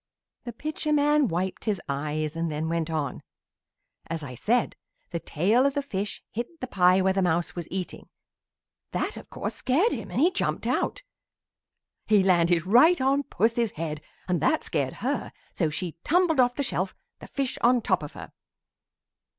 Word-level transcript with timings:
The 0.45 0.53
Pitcher 0.53 0.91
man 0.91 1.27
wiped 1.27 1.65
his 1.65 1.79
eyes 1.87 2.35
and 2.35 2.51
then 2.51 2.67
went 2.67 2.89
on: 2.89 3.21
"As 4.07 4.23
I 4.23 4.33
said, 4.33 4.75
the 5.11 5.19
tail 5.19 5.63
of 5.63 5.75
the 5.75 5.83
fish 5.83 6.23
hit 6.31 6.59
the 6.59 6.65
pie 6.65 7.01
where 7.01 7.13
the 7.13 7.21
mouse 7.21 7.55
was 7.55 7.67
eating. 7.69 8.09
That, 8.93 9.15
of 9.15 9.29
course, 9.29 9.53
scared 9.53 9.91
him 9.91 10.09
and 10.09 10.19
he 10.19 10.31
jumped 10.31 10.65
out. 10.65 11.03
"He 12.07 12.23
landed 12.23 12.65
right 12.65 12.99
on 12.99 13.21
Puss's 13.21 13.73
head 13.73 14.01
and 14.27 14.41
that 14.41 14.63
scared 14.63 14.93
her 15.05 15.31
so 15.53 15.69
she 15.69 15.95
tumbled 16.03 16.39
off 16.39 16.55
the 16.55 16.63
shelf, 16.63 16.95
the 17.19 17.27
fish 17.27 17.59
on 17.61 17.79
top 17.79 18.01
of 18.01 18.13
her. 18.13 18.31